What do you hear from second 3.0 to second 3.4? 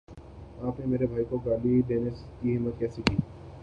کی